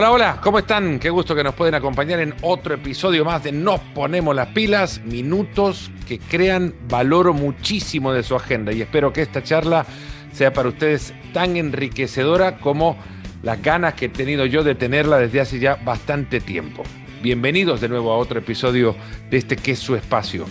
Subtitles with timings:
[0.00, 0.98] Hola, hola, ¿cómo están?
[0.98, 5.02] Qué gusto que nos pueden acompañar en otro episodio más de Nos Ponemos las Pilas,
[5.04, 9.84] minutos que crean valor muchísimo de su agenda y espero que esta charla
[10.32, 12.96] sea para ustedes tan enriquecedora como
[13.42, 16.82] las ganas que he tenido yo de tenerla desde hace ya bastante tiempo.
[17.20, 18.96] Bienvenidos de nuevo a otro episodio
[19.28, 20.46] de este que es su espacio.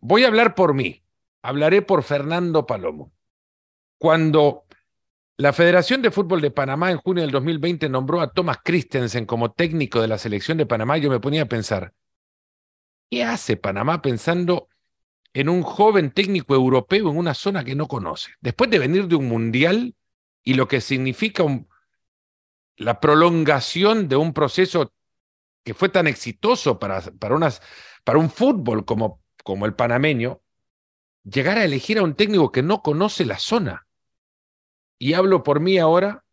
[0.00, 1.02] Voy a hablar por mí,
[1.42, 3.12] hablaré por Fernando Palomo.
[3.98, 4.64] Cuando
[5.38, 9.52] la Federación de Fútbol de Panamá en junio del 2020 nombró a Thomas Christensen como
[9.52, 10.98] técnico de la selección de Panamá.
[10.98, 11.94] Yo me ponía a pensar,
[13.08, 14.68] ¿qué hace Panamá pensando
[15.32, 18.32] en un joven técnico europeo en una zona que no conoce?
[18.40, 19.94] Después de venir de un mundial
[20.42, 21.44] y lo que significa
[22.76, 24.92] la prolongación de un proceso
[25.62, 30.42] que fue tan exitoso para, para un fútbol como, como el panameño,
[31.22, 33.87] llegar a elegir a un técnico que no conoce la zona
[34.98, 36.24] y hablo por mí ahora,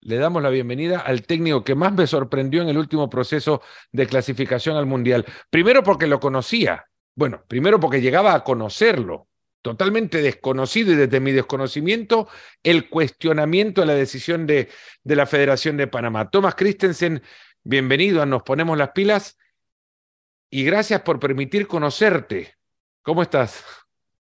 [0.00, 3.60] le damos la bienvenida al técnico que más me sorprendió en el último proceso
[3.92, 5.24] de clasificación al Mundial.
[5.50, 9.28] Primero porque lo conocía, bueno, primero porque llegaba a conocerlo,
[9.62, 12.28] totalmente desconocido y desde mi desconocimiento,
[12.62, 14.68] el cuestionamiento de la decisión de,
[15.02, 16.30] de la Federación de Panamá.
[16.30, 17.22] Tomás Christensen,
[17.64, 19.36] bienvenido a Nos Ponemos las Pilas
[20.50, 22.54] y gracias por permitir conocerte.
[23.02, 23.64] ¿Cómo estás?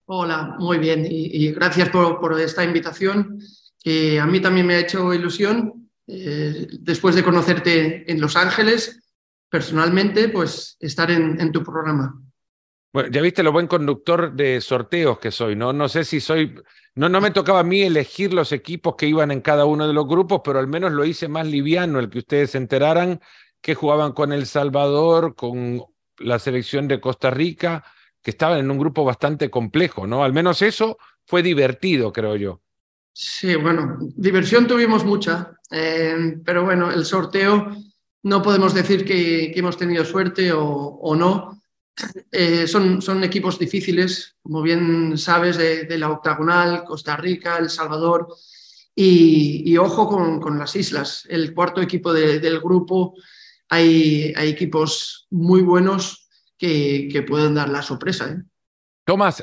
[0.07, 3.41] Hola, muy bien y, gracias por esta invitación
[3.87, 9.01] que a mí también me ha hecho ilusión, eh, después de conocerte en Los Ángeles,
[9.49, 12.21] personalmente, pues estar en, tu programa.
[12.93, 15.73] Bueno, ya viste lo buen conductor de sorteos que soy, ¿no?
[15.73, 16.57] No sé si soy,
[16.97, 19.95] no, no me tocaba a mí elegir los equipos que iban en cada uno de
[19.95, 23.21] los grupos, pero al menos lo hice más liviano, el que ustedes se enteraran
[23.61, 25.85] que jugaban con El Salvador, con
[26.19, 27.85] la selección de Costa Rica,
[28.21, 30.25] que estaban en un grupo bastante complejo, ¿no?
[30.25, 32.63] Al menos eso fue divertido, creo yo.
[33.19, 37.75] Sí, bueno, diversión tuvimos mucha, eh, pero bueno, el sorteo
[38.25, 41.63] no podemos decir que, hemos tenido suerte o, no.
[42.31, 48.29] Eh, son, son, equipos difíciles, como bien sabes, de, la octagonal, Costa Rica, El Salvador,
[48.95, 50.07] y, ojo
[50.39, 51.27] con, las islas.
[51.31, 53.15] El cuarto equipo del grupo,
[53.71, 56.29] hay, hay, equipos muy buenos
[56.59, 58.29] que, pueden dar la sorpresa.
[58.29, 58.43] ¿eh?
[59.07, 59.43] Tomás,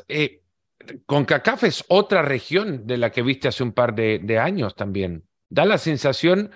[1.06, 5.24] CONCACAF es otra región de la que viste hace un par de, años también.
[5.48, 6.50] Da la sensación,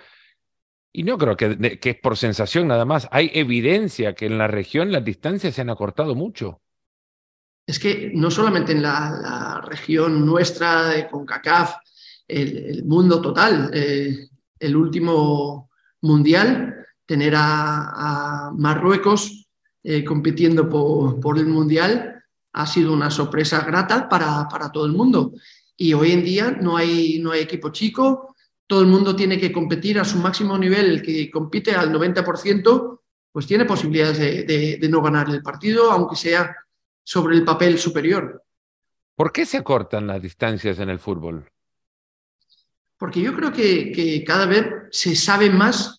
[0.93, 4.93] y no creo que, es por sensación nada más, hay evidencia que en la región
[4.93, 6.61] las distancias se han acortado mucho.
[7.67, 11.75] Es que no solamente en la, región nuestra de CONCACAF,
[12.27, 14.29] el, mundo total, eh,
[14.59, 15.71] el último
[16.03, 19.47] mundial, tener a, Marruecos
[19.83, 22.18] eh, compitiendo por el mundial,
[22.59, 25.33] ha sido una sorpresa grata para, para todo el mundo.
[25.77, 28.35] Y hoy en día no hay, no hay equipo chico,
[28.67, 33.01] todo el mundo tiene que competir a su máximo nivel, el que compite al 90%,
[33.31, 36.53] pues tiene posibilidades de, no ganar el partido, aunque sea
[37.05, 38.43] sobre el papel superior.
[39.15, 41.49] ¿Por qué se acortan las distancias en el fútbol?
[42.97, 45.98] Porque yo creo que, que cada vez se sabe más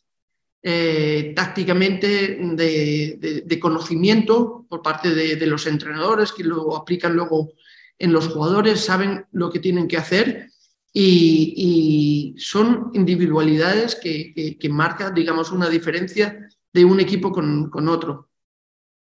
[0.62, 7.53] eh, tácticamente de, conocimiento por parte de, los entrenadores que lo aplican luego
[7.97, 10.50] en los jugadores, saben lo que tienen que hacer
[10.92, 18.30] y, son individualidades que, marcan, digamos, una diferencia de un equipo con, otro.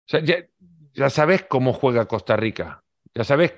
[0.07, 3.55] ya, sabes cómo juega Costa Rica, ya sabes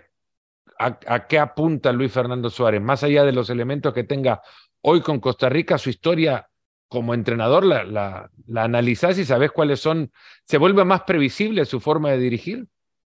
[0.78, 4.42] a, a, qué apunta Luis Fernando Suárez, más allá de los elementos que tenga
[4.82, 6.49] hoy con Costa Rica, su historia
[6.90, 10.10] como entrenador la, la, la analizás y sabes cuáles son,
[10.44, 12.66] se vuelve más previsible su forma de dirigir.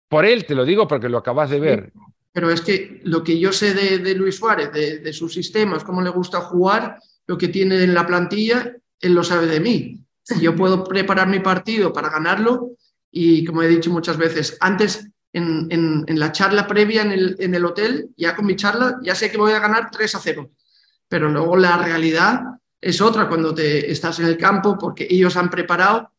[0.08, 1.92] Por él te lo digo porque lo acabas de ver.
[2.32, 6.04] pero es que lo que yo sé de, Luis Suárez, de, de, sus sistemas, cómo
[6.04, 10.00] le gusta jugar, lo que tiene en la plantilla, él lo sabe de mí.
[10.40, 12.74] Yo puedo preparar mi partido para ganarlo
[13.10, 17.36] y, como he dicho muchas veces, antes en, en, en la charla previa en el,
[17.40, 20.20] en el hotel, ya con mi charla, ya sé que voy a ganar 3 a
[20.20, 20.52] 0.
[21.10, 22.44] Pero luego la realidad
[22.84, 26.12] es otra cuando te estás en el campo porque ellos han preparado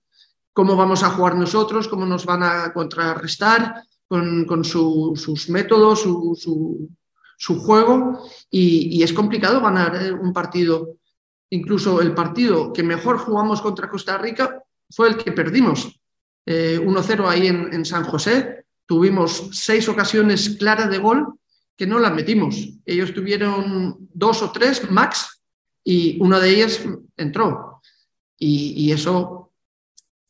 [0.52, 8.20] cómo vamos a jugar nosotros, cómo nos van a contrarrestar con, sus métodos, su, juego
[8.50, 10.96] y, es complicado ganar eh, un partido.
[11.50, 16.00] Incluso el partido que mejor jugamos contra Costa Rica fue el que perdimos.
[16.46, 18.64] 1-0 eh, ahí en, en San José.
[18.86, 21.38] Tuvimos seis ocasiones claras de gol
[21.76, 22.68] que no las metimos.
[22.86, 25.33] Ellos tuvieron dos o tres max
[25.84, 26.84] y una de ellas
[27.16, 27.82] entró.
[28.36, 29.52] Y, eso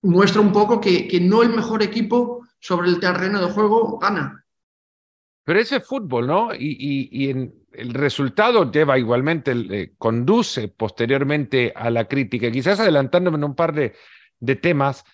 [0.02, 4.44] muestra un poco que, que, no el mejor equipo sobre el terreno de juego gana.
[5.44, 6.54] Pero ese es fútbol, ¿no?
[6.54, 7.30] Y, y,
[7.72, 12.50] el resultado lleva igualmente, eh, conduce posteriormente a la crítica.
[12.50, 13.94] Quizás adelantándome en un par de,
[14.38, 15.04] de temas,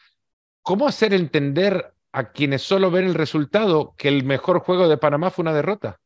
[0.63, 5.31] ¿cómo hacer entender a quienes solo ven el resultado que el mejor juego de Panamá
[5.31, 6.01] fue una derrota?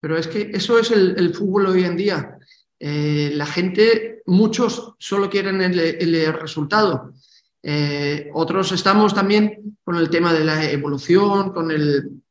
[0.00, 2.38] Pero es que eso es el, fútbol hoy en día.
[2.82, 7.12] Eh, la gente, muchos solo quieren el, resultado.
[7.62, 12.22] Eh, otros estamos también con el tema de la evolución, con el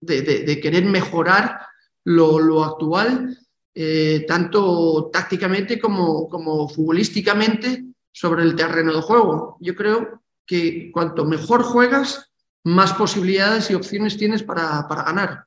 [0.00, 1.60] de, querer mejorar
[2.04, 3.36] lo, actual,
[3.74, 9.58] eh, tanto tácticamente como, como futbolísticamente sobre el terreno de juego.
[9.60, 12.30] Yo creo que cuanto mejor juegas,
[12.64, 15.44] más posibilidades y opciones tienes para, para ganar.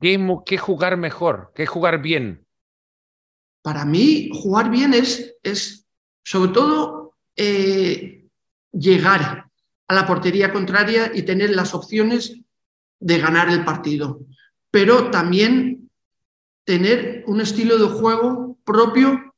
[0.00, 1.52] ¿Qué, jugar mejor?
[1.54, 2.39] ¿Qué jugar bien?
[3.62, 5.86] Para mí, jugar bien es, es
[6.24, 8.28] sobre todo, eh,
[8.72, 9.50] llegar
[9.88, 12.38] a la portería contraria y tener las opciones
[13.00, 14.20] de ganar el partido.
[14.70, 15.90] Pero también
[16.64, 19.34] tener un estilo de juego propio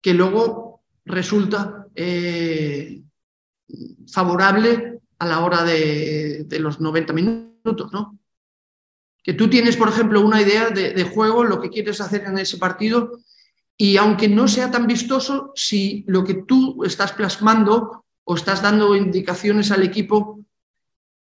[0.00, 3.02] que luego resulta eh,
[4.10, 8.18] favorable a la hora de, los 90 minutos, ¿no?
[9.22, 12.58] que tú tienes, por ejemplo, una idea de, juego, lo que quieres hacer en ese
[12.58, 13.20] partido,
[13.76, 18.94] y aunque no sea tan vistoso, si lo que tú estás plasmando o estás dando
[18.94, 20.40] indicaciones al equipo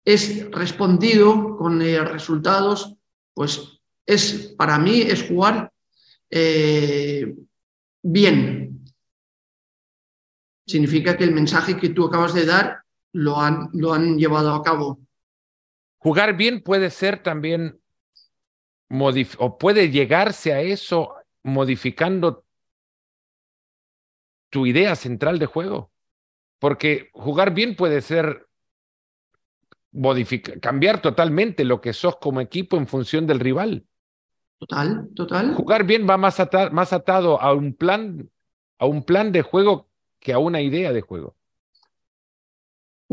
[0.06, 2.96] es respondido con eh, resultados,
[3.34, 5.72] pues es para mí es jugar
[6.30, 7.34] eh,
[8.02, 8.86] bien.
[10.66, 12.84] Significa que el mensaje que tú acabas de dar
[13.14, 15.00] lo han, lo han llevado a cabo.
[15.98, 17.80] Jugar bien puede ser también
[19.40, 22.43] o puede llegarse a eso modificando
[24.54, 25.92] tu idea central de juego.
[26.60, 28.48] Porque jugar bien puede ser
[30.62, 33.88] cambiar totalmente lo que sos como equipo en función del rival.
[34.60, 35.56] Total, total.
[35.56, 36.38] Jugar bien va más,
[36.72, 38.30] más atado a un plan,
[38.78, 39.90] a un plan de juego
[40.20, 41.36] que a una idea de juego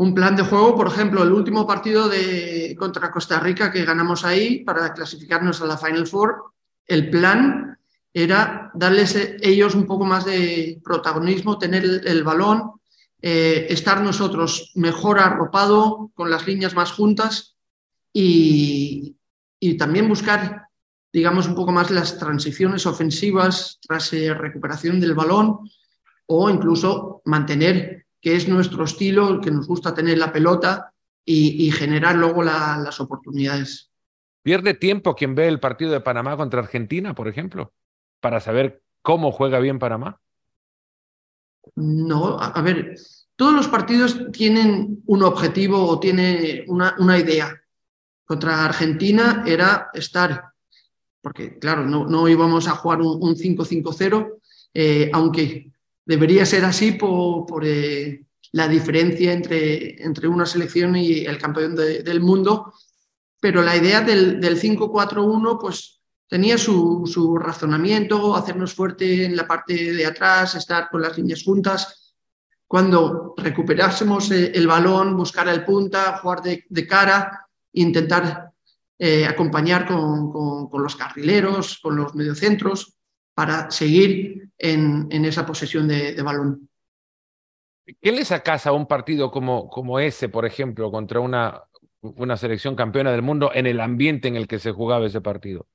[0.01, 4.25] un plan de juego, por ejemplo, el último partido de, contra Costa Rica que ganamos
[4.25, 6.53] ahí para clasificarnos a la Final Four,
[6.87, 7.77] el plan
[8.13, 12.73] era darles ellos un poco más de protagonismo, tener el, balón,
[13.21, 17.55] eh, estar nosotros mejor arropado, con las líneas más juntas
[18.11, 19.15] y,
[19.59, 20.67] y también buscar,
[21.13, 25.59] digamos, un poco más las transiciones ofensivas tras eh, recuperación del balón
[26.25, 30.93] o incluso mantener que es nuestro estilo, que nos gusta tener la pelota
[31.25, 33.91] y, generar luego las oportunidades.
[34.43, 37.73] ¿Pierde tiempo quien ve el partido de Panamá contra Argentina, por ejemplo,
[38.21, 40.21] para saber cómo juega bien Panamá?
[41.75, 42.95] No, a, ver,
[43.35, 47.61] todos los partidos tienen un objetivo o tienen una, una idea.
[48.25, 50.53] Contra Argentina era estar,
[51.21, 54.39] porque claro, no, no íbamos a jugar un, 5-5-0,
[54.73, 55.71] eh, aunque
[56.05, 62.19] debería ser así por, eh, la diferencia entre, entre, una selección y el campeón del
[62.19, 62.73] mundo,
[63.39, 66.00] pero la idea del, 5-4-1 pues
[66.31, 72.15] tenía su, razonamiento, hacernos fuerte en la parte de atrás, estar con las líneas juntas.
[72.65, 78.49] Cuando recuperásemos eh, el balón, buscar el punta, jugar de, cara, intentar
[78.97, 82.97] eh, acompañar con, los carrileros, con los mediocentros
[83.33, 86.69] para seguir en, esa posesión de, balón.
[88.01, 93.21] ¿Qué le sacas a un partido como, ese, por ejemplo, contra una selección campeona del
[93.21, 95.67] mundo en el ambiente en el que se jugaba ese partido?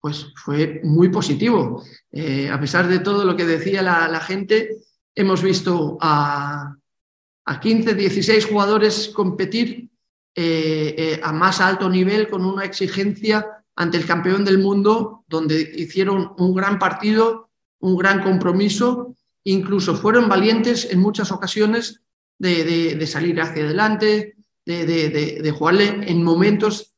[0.00, 1.82] Pues fue muy positivo.
[2.12, 4.78] Eh, a pesar de todo lo que decía la, gente,
[5.14, 6.76] hemos visto a,
[7.44, 9.90] a, 15, 16 jugadores competir
[10.34, 15.60] eh, eh, a más alto nivel con una exigencia ante el campeón del mundo, donde
[15.76, 17.50] hicieron un gran partido,
[17.80, 22.02] un gran compromiso, incluso fueron valientes en muchas ocasiones
[22.38, 26.94] de, salir hacia adelante, de, jugarle en momentos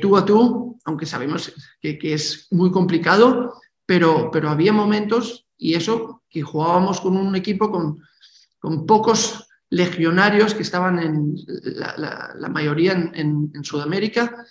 [0.00, 3.54] tú a tú, aunque sabemos que, es muy complicado,
[3.86, 8.02] pero, pero, había momentos, y eso, que jugábamos con un equipo con,
[8.58, 14.46] con pocos legionarios que estaban en la, mayoría en Sudamérica,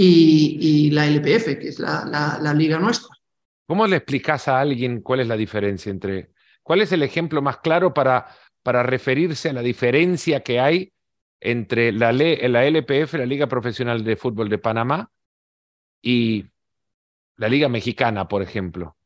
[0.00, 3.08] y, la LPF, que es la, liga nuestra.
[3.66, 6.30] ¿Cómo le explicas a alguien cuál es la diferencia entre,
[6.62, 8.26] cuál es el ejemplo más claro para,
[8.62, 10.92] para referirse a la diferencia que hay
[11.40, 15.10] entre la, la LPF, la Liga Profesional de Fútbol de Panamá,
[16.02, 16.44] y
[17.36, 18.96] la Liga Mexicana, por ejemplo?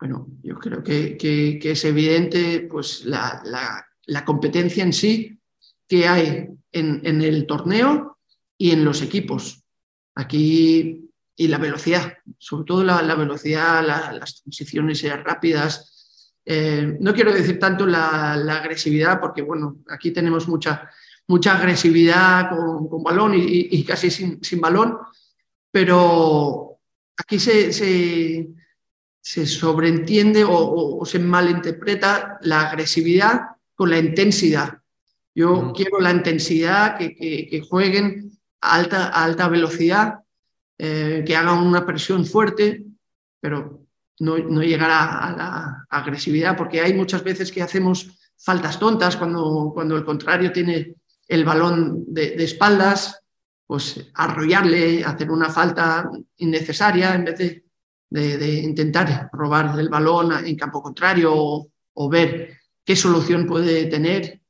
[0.00, 3.42] Bueno, yo creo que, que, es evidente pues, la,
[4.06, 5.38] la, competencia en sí
[5.88, 8.18] que hay en, en el torneo
[8.58, 9.62] y en los equipos.
[10.14, 11.02] Aquí
[11.36, 16.30] y la velocidad, sobre todo la, velocidad, las transiciones rápidas.
[16.44, 20.88] Eh, no quiero decir tanto la, agresividad, porque bueno, aquí tenemos mucha,
[21.26, 24.98] mucha agresividad con, balón y, casi sin, balón,
[25.72, 26.78] pero
[27.16, 27.72] aquí se,
[29.20, 33.40] se, sobreentiende o, se malinterpreta la agresividad
[33.74, 34.78] con la intensidad.
[35.34, 40.20] Yo quiero la intensidad, que, jueguen a alta, a alta velocidad,
[40.78, 42.84] eh, que hagan una presión fuerte,
[43.40, 43.86] pero
[44.20, 49.70] no, no llegar a, la agresividad, porque hay muchas veces que hacemos faltas tontas cuando,
[49.72, 50.96] cuando el contrario tiene
[51.28, 53.21] el balón de, espaldas,
[53.72, 57.64] pues arrollarle, hacer una falta innecesaria en vez
[58.10, 61.32] de, intentar robar el balón en campo contrario
[61.94, 64.42] o, ver qué solución puede tener.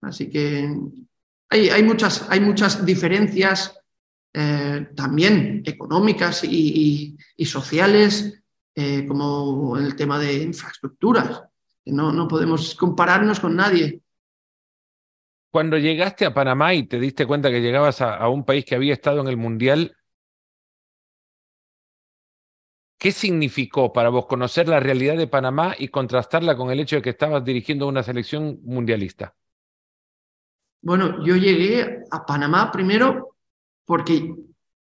[0.00, 0.68] Así que
[1.48, 3.78] hay, hay, muchas, hay muchas diferencias
[4.32, 8.42] eh, también económicas y, sociales,
[8.74, 11.40] eh, como el tema de infraestructuras.
[11.84, 14.00] No, no podemos compararnos con nadie.
[15.54, 18.92] Cuando llegaste a Panamá y te diste cuenta que llegabas a, un país que había
[18.92, 19.96] estado en el Mundial,
[22.98, 27.02] ¿qué significó para vos conocer la realidad de Panamá y contrastarla con el hecho de
[27.02, 29.36] que estabas dirigiendo una selección mundialista?
[30.82, 33.36] Bueno, yo llegué a Panamá primero
[33.84, 34.34] porque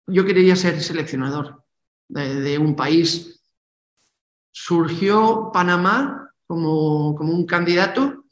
[0.07, 1.65] yo quería ser seleccionador
[2.07, 3.43] de, un país.
[4.53, 8.23] Surgió Panamá como, como un candidato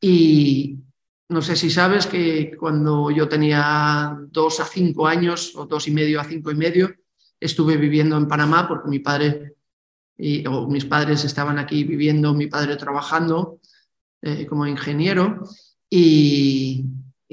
[0.00, 0.85] y
[1.28, 5.90] no sé si sabes que cuando yo tenía dos a cinco años o dos y
[5.90, 6.94] medio a cinco y medio,
[7.40, 9.56] estuve viviendo en Panamá porque mi padre
[10.16, 13.60] y, o mis padres estaban aquí viviendo, mi padre trabajando
[14.22, 15.42] eh, como ingeniero
[15.90, 16.84] y,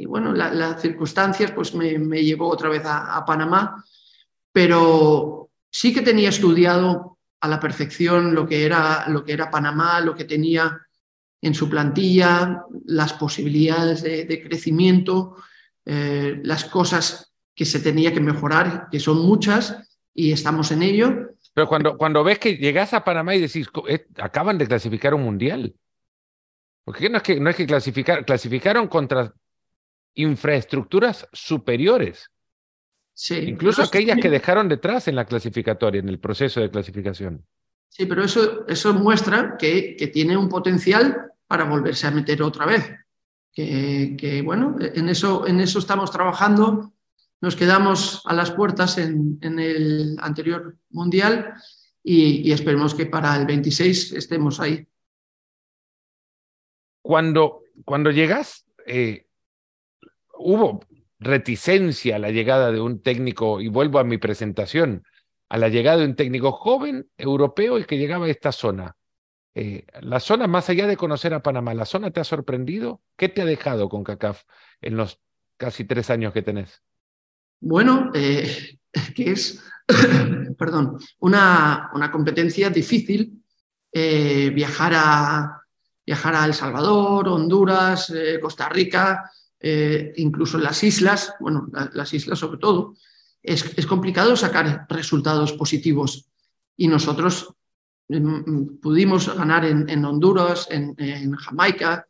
[0.07, 3.83] bueno, las circunstancias pues me, llevó otra vez a, Panamá,
[4.51, 10.01] pero sí que tenía estudiado a la perfección lo que era, lo que era Panamá,
[10.01, 10.79] lo que tenía
[11.43, 15.35] en su plantilla, las posibilidades de, crecimiento,
[15.85, 19.77] eh, las cosas que se tenía que mejorar, que son muchas
[20.13, 21.35] y estamos en ello.
[21.53, 25.23] Pero cuando, cuando ves que llegas a Panamá y decís, eh, acaban de clasificar un
[25.23, 25.75] mundial.
[26.85, 29.33] Porque no es que, no es que clasificar, clasificaron contra
[30.15, 32.31] infraestructuras superiores.
[33.13, 37.45] Sí, Incluso aquellas que dejaron detrás en la clasificatoria, en el proceso de clasificación.
[37.89, 42.65] Sí, pero eso, eso muestra que, que tiene un potencial para volverse a meter otra
[42.65, 42.83] vez.
[43.53, 46.93] Que, bueno, en eso, en eso estamos trabajando.
[47.41, 51.53] Nos quedamos a las puertas en, en el anterior mundial
[52.03, 54.87] y, y, esperemos que para el 26 estemos ahí.
[57.03, 59.27] Cuando, cuando llegas, eh,
[60.39, 60.79] hubo
[61.19, 65.03] reticencia a la llegada de un técnico, y vuelvo a mi presentación,
[65.49, 68.97] a la llegada de un técnico joven europeo el que llegaba a esta zona.
[69.55, 73.01] Eh, la zona, más allá de conocer a Panamá, ¿la zona te ha sorprendido?
[73.17, 74.43] ¿Qué te ha dejado con CACAF
[74.81, 75.19] en los
[75.57, 76.81] casi tres años que tenés?
[77.59, 78.79] Bueno, eh,
[79.15, 79.63] que es,
[80.57, 83.43] perdón, una, una, competencia difícil
[83.91, 85.61] eh, viajar, a,
[86.05, 89.31] viajar a El Salvador, Honduras, Costa Rica,
[90.17, 92.95] incluso en las islas, bueno, las islas sobre todo,
[93.43, 96.29] es, complicado sacar resultados positivos.
[96.75, 97.53] Y nosotros
[98.81, 102.05] pudimos ganar en, Honduras, en, Jamaica,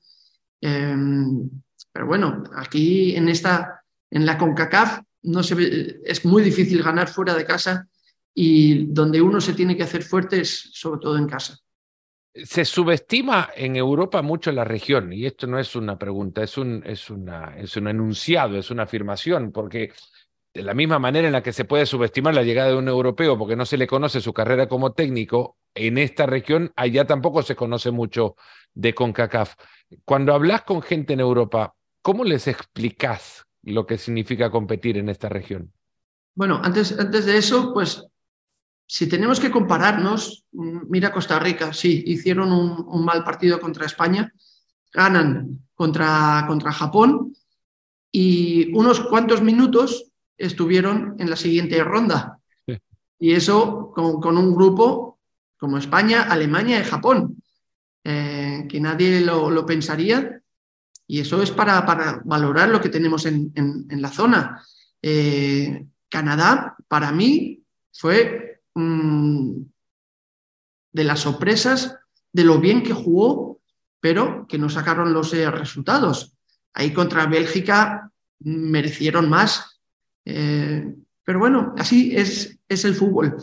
[0.61, 1.49] em,
[1.91, 7.33] pero bueno, aquí en esta, en la CONCACAF, no se es muy difícil ganar fuera
[7.33, 7.87] de casa
[8.33, 11.57] y donde uno se tiene que hacer fuerte es sobre todo en casa.
[12.33, 16.81] Se subestima en Europa mucho la región, y esto no es una pregunta, es un,
[16.83, 19.93] es, una, es un enunciado, es una afirmación, porque
[20.53, 23.37] de la misma manera en la que se puede subestimar la llegada de un europeo
[23.37, 27.55] porque no se le conoce su carrera como técnico, en esta región allá tampoco se
[27.55, 28.35] conoce mucho
[28.73, 29.55] de CONCACAF.
[30.05, 35.29] Cuando hablas con gente en Europa, ¿cómo les explicas lo que significa competir en esta
[35.29, 35.71] región?
[36.35, 38.05] Bueno, antes, antes de eso, pues
[38.85, 44.31] si tenemos que compararnos, mm, mira Costa Rica, sí, hicieron un, mal partido contra España,
[44.91, 47.35] ganan contra, contra Japón
[48.11, 52.39] y unos cuantos minutos estuvieron en la siguiente ronda.
[53.19, 55.19] Y eso con, un grupo
[55.57, 57.41] como España, Alemania y Japón,
[58.03, 60.41] eh, que nadie lo, pensaría.
[61.07, 64.61] Y eso es para, para valorar lo que tenemos en, la zona.
[65.01, 67.63] Eh, Canadá, para mí,
[67.93, 68.61] fue
[70.93, 71.97] de las sorpresas,
[72.31, 73.61] de lo bien que jugó,
[73.99, 76.35] pero que no sacaron los eh, resultados.
[76.73, 79.72] Ahí contra Bélgica merecieron más.
[80.25, 83.37] Eh, pero bueno, así es, es el fútbol.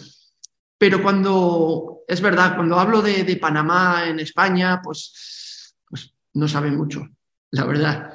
[0.78, 7.06] Pero cuando, es verdad, cuando hablo de, Panamá en España, pues, pues, no saben mucho,
[7.50, 8.14] la verdad.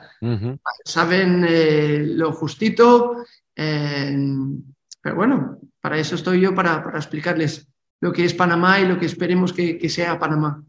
[0.84, 3.24] Saben eh, lo justito,
[3.56, 4.18] eh,
[5.02, 7.68] pero bueno, para eso estoy yo, para, para, explicarles
[8.02, 10.64] lo que es Panamá y lo que esperemos que, que sea Panamá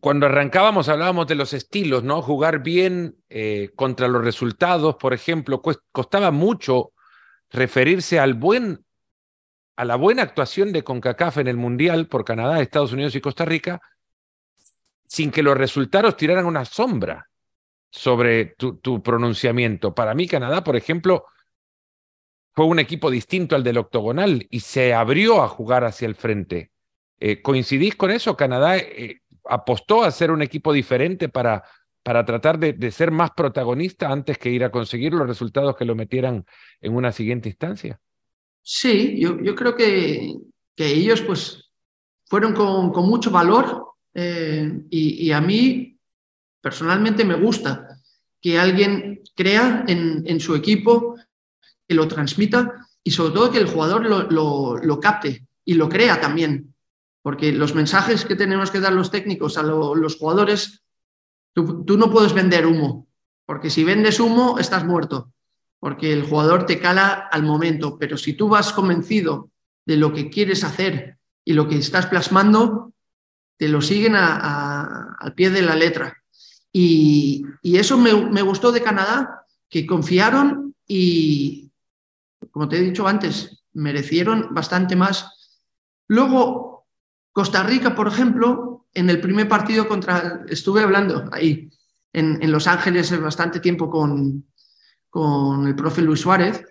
[0.00, 2.22] cuando arrancábamos hablábamos de los estilos, ¿no?
[2.22, 6.92] Jugar bien eh, contra los resultados, por ejemplo, costaba mucho
[7.52, 8.84] referirse al buen,
[9.76, 13.44] a la buena actuación de CONCACAF en el Mundial por Canadá, Estados Unidos y Costa
[13.44, 13.80] Rica,
[15.04, 17.28] sin que los resultados tiraran una sombra
[17.90, 19.94] sobre tu, pronunciamiento.
[19.94, 21.26] Para mí, Canadá, por ejemplo,
[22.54, 26.70] fue un equipo distinto al del octogonal y se abrió a jugar hacia el frente.
[27.20, 28.36] Eh, ¿Coincidís con eso?
[28.36, 31.64] Canadá eh, apostó a ser un equipo diferente para,
[32.02, 35.94] para tratar de, ser más protagonista antes que ir a conseguir los resultados que lo
[35.94, 36.44] metieran
[36.80, 38.00] en una siguiente instancia?
[38.62, 40.34] Sí, yo, creo que,
[40.76, 41.70] ellos pues
[42.26, 45.96] fueron con, mucho valor eh, y, a mí
[46.60, 47.86] personalmente me gusta
[48.40, 51.16] que alguien crea en, su equipo,
[51.86, 56.74] que lo transmita y sobre todo que el jugador lo capte y lo crea también.
[57.22, 60.82] Porque los mensajes que tenemos que dar los técnicos a los jugadores,
[61.52, 63.06] tú, no puedes vender humo,
[63.46, 65.32] porque si vendes humo estás muerto,
[65.78, 69.50] porque el jugador te cala al momento, pero si tú vas convencido
[69.84, 72.92] de lo que quieres hacer y lo que estás plasmando,
[73.56, 76.22] te lo siguen al pie de la letra.
[76.72, 81.70] Y, eso me, gustó de Canadá, que confiaron y,
[82.50, 85.60] como te he dicho antes, merecieron bastante más.
[86.08, 86.86] Luego,
[87.32, 91.70] Costa Rica, por ejemplo, en el primer partido contra, estuve hablando ahí
[92.12, 94.46] en, Los Ángeles bastante tiempo con,
[95.08, 96.64] con el profe Luis Suárez,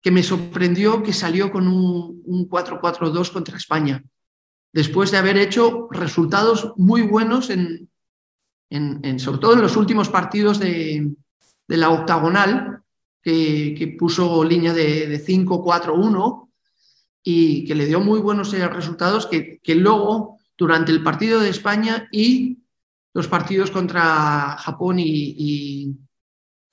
[0.00, 4.02] que me sorprendió que salió con un, un 4-4-2 contra España,
[4.72, 7.90] después de haber hecho resultados muy buenos, en,
[8.70, 11.12] en, sobre todo en los últimos partidos de,
[11.68, 12.82] de la octagonal,
[13.22, 16.48] que, que, puso línea de, de 5-4-1
[17.22, 22.08] y que le dio muy buenos resultados que, que luego, durante el partido de España
[22.12, 22.62] y
[23.14, 25.96] los partidos contra Japón y,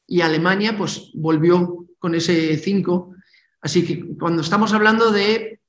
[0.08, 3.16] y, Alemania, pues volvió con ese 5.
[3.62, 5.60] Así que cuando estamos hablando de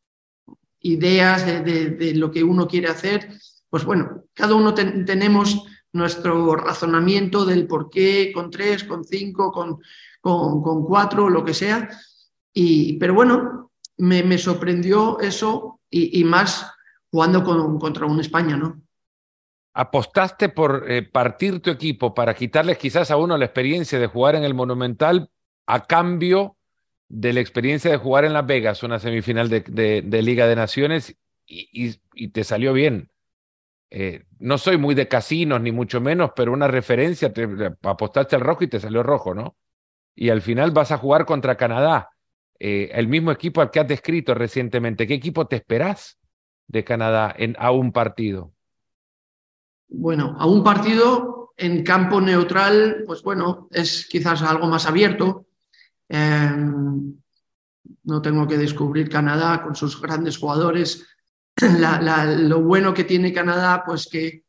[0.81, 3.33] ideas, de, lo que uno quiere hacer,
[3.71, 9.79] pues bueno, cada uno tenemos nuestro razonamiento del por qué con 3, con 5, con,
[10.21, 11.89] con, con 4, lo que sea.
[12.53, 16.71] Y, pero bueno, me, sorprendió eso y, más
[17.11, 18.81] jugando contra un España, ¿no?
[19.73, 24.35] ¿Apostaste por eh, partir tu equipo para quitarles quizás a uno la experiencia de jugar
[24.35, 25.31] en el Monumental
[25.67, 26.57] a cambio
[27.09, 32.29] de la experiencia de jugar en Las Vegas, una semifinal de, Liga de Naciones, y,
[32.29, 33.11] te salió bien?
[33.91, 37.49] Eh, no soy muy de casinos, ni mucho menos, pero una referencia, te,
[37.83, 39.57] apostaste al rojo y te salió rojo, ¿no?
[40.15, 42.11] Y al final vas a jugar contra Canadá
[42.59, 45.07] eh, el mismo equipo al que has descrito recientemente.
[45.07, 46.20] ¿Qué equipo te esperás
[46.71, 48.53] de Canadá en, a un partido?
[49.89, 55.47] Bueno, a un partido en campo neutral, pues bueno, es quizás algo más abierto.
[56.09, 57.15] Em,
[58.05, 61.07] no tengo que descubrir Canadá con sus grandes jugadores.
[61.61, 64.45] lo bueno que tiene Canadá, pues que,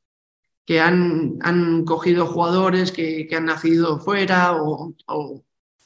[0.63, 4.93] que han, han cogido jugadores que, han nacido fuera o,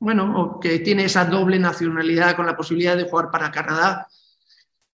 [0.02, 4.08] bueno, que tiene esa doble nacionalidad con la posibilidad de jugar para Canadá.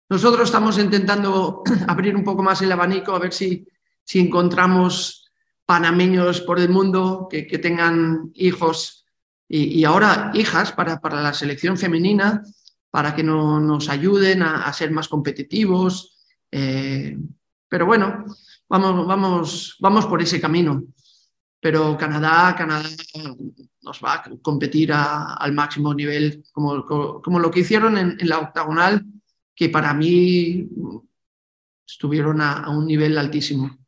[0.09, 3.67] Nosotros estamos intentando abrir un poco más el abanico, a ver si,
[4.05, 5.31] si encontramos
[5.65, 9.07] panameños por el mundo que, que tengan hijos
[9.49, 12.43] y, ahora hijas para, para, la selección femenina,
[12.91, 16.17] para que no, nos ayuden a, ser más competitivos.
[16.51, 17.17] Eh,
[17.69, 18.25] pero bueno,
[18.69, 20.83] vamos, vamos, vamos por ese camino.
[21.61, 22.89] Pero Canadá, Canadá
[23.83, 29.05] nos va a competir al máximo nivel, como, como, lo que hicieron en, la octagonal,
[29.57, 30.69] que para mí
[31.87, 33.79] estuvieron a, un nivel altísimo.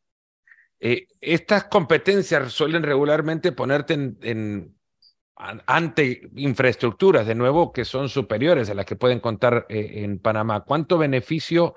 [0.79, 4.75] Eh, estas competencias suelen regularmente ponerte en,
[5.35, 10.61] ante infraestructuras, de nuevo, que son superiores a las que pueden contar eh, en Panamá.
[10.61, 11.75] ¿Cuánto beneficio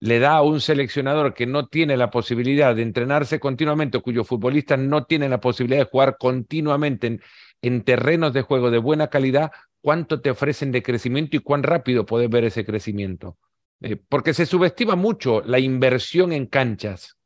[0.00, 4.78] le da a un seleccionador que no tiene la posibilidad de entrenarse continuamente, cuyos futbolistas
[4.78, 7.22] no tienen la posibilidad de jugar continuamente en,
[7.62, 12.06] en terrenos de juego de buena calidad, cuánto te ofrecen de crecimiento y cuán rápido
[12.06, 13.38] puedes ver ese crecimiento.
[13.80, 17.16] Eh, porque se subestima mucho la inversión en canchas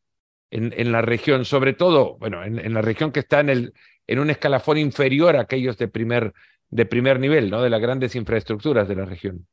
[0.50, 3.72] en, la región, sobre todo, bueno, en, la región que está en,
[4.18, 6.32] un escalafón inferior a aquellos de primer
[6.70, 7.62] de primer nivel, ¿no?
[7.62, 9.46] De las grandes infraestructuras de la región.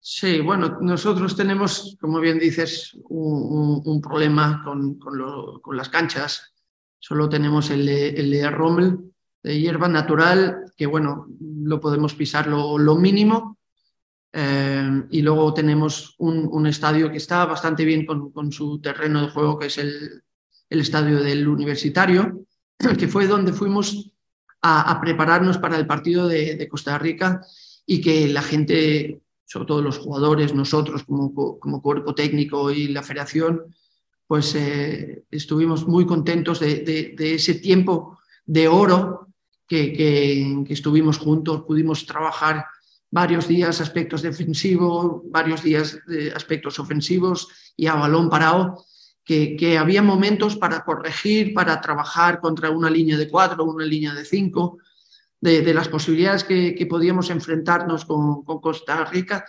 [0.00, 6.54] Sí, bueno, nosotros tenemos, como bien dices, un, problema con, con, las canchas.
[6.98, 9.11] Solo tenemos el, el Rommel,
[9.42, 13.58] de hierba natural, que bueno, lo podemos pisar lo, mínimo.
[14.32, 19.30] Eh, y luego tenemos un, estadio que está bastante bien con, con, su terreno de
[19.30, 20.22] juego, que es el,
[20.70, 22.46] el estadio del universitario,
[22.98, 24.12] que fue donde fuimos
[24.62, 27.44] a, prepararnos para el partido de, Costa Rica
[27.84, 33.02] y que la gente, sobre todo los jugadores, nosotros como, como cuerpo técnico y la
[33.02, 33.74] federación,
[34.26, 39.28] pues eh, estuvimos muy contentos de, ese tiempo de oro
[39.72, 42.66] que, que, estuvimos juntos, pudimos trabajar
[43.10, 48.84] varios días aspectos defensivos, varios días de aspectos ofensivos y a balón parado
[49.24, 54.26] que, había momentos para corregir, para trabajar contra una línea de cuatro, una línea de
[54.26, 54.78] cinco,
[55.40, 59.44] de, las posibilidades que, podíamos enfrentarnos con, Costa Rica.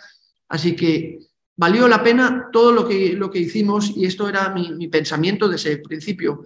[0.48, 1.18] Así que
[1.56, 5.72] valió la pena todo lo que, lo que hicimos y esto era mi, pensamiento desde
[5.72, 6.44] el principio.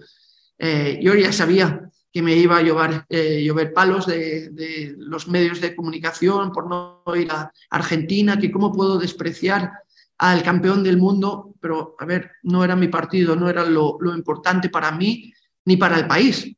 [0.57, 5.27] Eh, yo ya sabía que me iba a llover, eh, llover palos de, de, los
[5.27, 9.71] medios de comunicación por no ir a Argentina, que cómo puedo despreciar
[10.19, 14.69] al campeón del mundo, pero a ver, no era mi partido, no era lo, importante
[14.69, 15.33] para mí
[15.65, 16.55] ni para el país.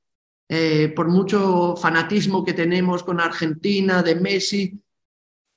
[0.49, 4.81] Eh, por mucho fanatismo que tenemos con Argentina, de Messi,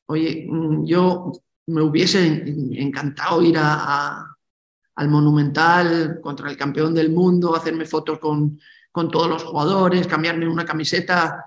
[0.06, 1.32] oye, mm, yo
[1.66, 2.26] me hubiese
[2.72, 4.36] encantado ir a,
[4.96, 8.60] al Monumental contra el campeón del mundo, hacerme fotos con,
[8.94, 11.46] con todos los jugadores, cambiarme una camiseta,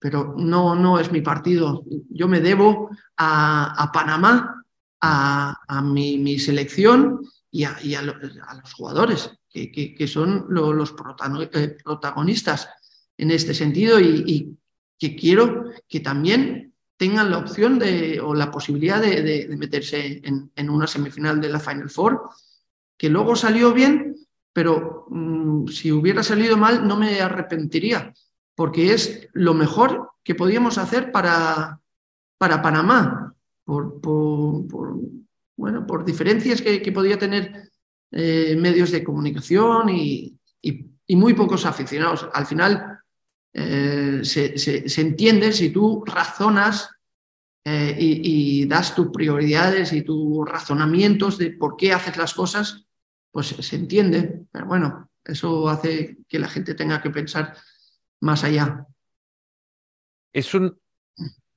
[0.00, 1.84] pero no, no es mi partido.
[2.10, 4.64] Yo me debo a, a Panamá
[5.00, 7.20] a, mi, selección
[7.52, 12.68] y a, los jugadores, que, son los eh, protagonistas
[13.16, 14.56] en este sentido y,
[14.96, 20.86] que quiero que también tengan la opción de, o la posibilidad de, meterse en, una
[20.86, 22.30] semifinal de la Final Four,
[22.96, 24.16] que luego salió bien,
[24.54, 28.14] pero mm, si hubiera salido mal no me arrepentiría,
[28.54, 31.80] porque es lo mejor que podíamos hacer para,
[32.38, 34.00] para Panamá por,
[35.56, 37.70] bueno, por diferencias que, podía tener
[38.10, 40.38] eh, medios de comunicación y,
[41.08, 42.28] muy pocos aficionados.
[42.32, 42.98] Al final
[43.52, 46.90] eh, se, entiende si tú razonas
[47.64, 52.86] eh, y, das tus prioridades y tus razonamientos de por qué haces las cosas,
[53.34, 54.46] pues se entiende.
[54.52, 57.56] Pero bueno, eso hace que la gente tenga que pensar
[58.20, 58.86] más allá.
[60.32, 60.80] Es un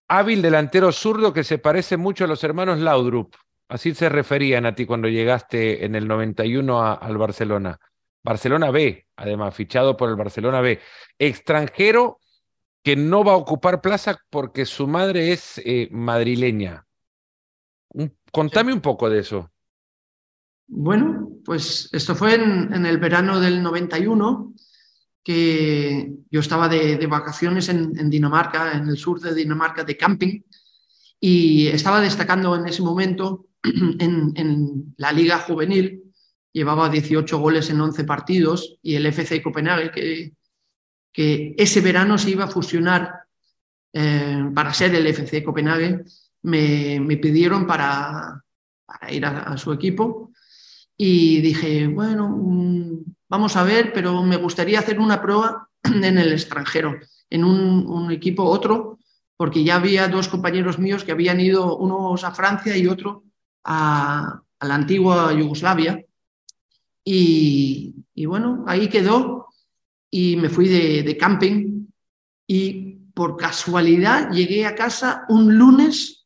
[0.08, 3.36] hábil delantero zurdo que se parece mucho a los hermanos Laudrup.
[3.70, 7.80] Así se referían a ti cuando llegaste en el 91 al Barcelona.
[8.24, 10.80] Barcelona B, además, fichado por el Barcelona B.
[11.20, 12.20] Extranjero
[12.84, 16.88] que no va a ocupar plaza porque su madre es eh, madrileña.
[18.32, 19.52] contame un poco de eso.
[20.67, 24.53] Bueno, pues esto fue en, el verano del 91
[25.23, 30.41] que yo estaba de, vacaciones en, Dinamarca, en el sur de Dinamarca, de camping,
[31.19, 36.03] y estaba destacando en ese momento en, la liga juvenil,
[36.53, 40.34] llevaba 18 goles en 11 partidos, y el FC Copenhague, que,
[41.12, 43.12] que ese verano se iba a fusionar
[43.91, 46.03] eh, para ser el FC Copenhague,
[46.43, 48.43] me, me pidieron para,
[48.86, 50.32] para ir a, su equipo,
[50.98, 56.34] y dije, bueno, mm, vamos a ver, pero me gustaría hacer una prueba en el
[56.34, 56.96] extranjero,
[57.30, 58.98] en un, equipo otro,
[59.36, 63.24] porque ya había dos compañeros míos que habían ido, unos a Francia y otro
[63.64, 66.04] a, la antigua Yugoslavia.
[67.04, 67.94] Y,
[68.26, 69.48] bueno, ahí quedó
[70.10, 71.86] y me fui de, de camping
[72.48, 76.16] y por casualidad llegué a casa un lunes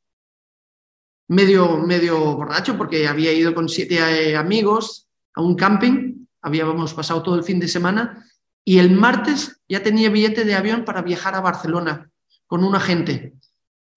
[1.32, 7.24] medio, medio borracho porque había ido con siete eh, amigos a un camping, habíamos pasado
[7.24, 8.26] todo el fin de semana
[8.65, 12.10] y el martes ya tenía billete de avión para viajar a Barcelona
[12.48, 13.34] con un agente